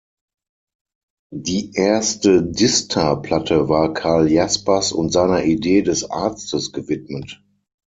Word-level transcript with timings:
Die 1.31 1.73
erste 1.75 2.41
"Distar"-Platte 2.43 3.69
war 3.69 3.93
Karl 3.93 4.31
Jaspers 4.31 4.93
und 4.93 5.11
seiner 5.11 5.43
„Idee 5.43 5.83
des 5.83 6.09
Arztes“ 6.09 6.71
gewidmet. 6.71 7.43